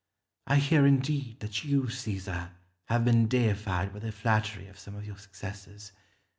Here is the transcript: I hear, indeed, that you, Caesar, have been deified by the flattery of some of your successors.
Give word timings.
I 0.47 0.55
hear, 0.55 0.87
indeed, 0.87 1.41
that 1.41 1.63
you, 1.63 1.87
Caesar, 1.87 2.53
have 2.85 3.05
been 3.05 3.27
deified 3.27 3.93
by 3.93 3.99
the 3.99 4.11
flattery 4.11 4.67
of 4.67 4.79
some 4.79 4.95
of 4.95 5.05
your 5.05 5.19
successors. 5.19 5.91